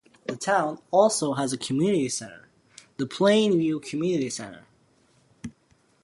The 0.25 0.35
town 0.35 0.79
also 0.89 1.33
has 1.33 1.53
a 1.53 1.59
community 1.59 2.09
center, 2.09 2.49
the 2.97 3.05
Plainview 3.05 3.83
Community 3.83 4.31
Center. 4.31 4.65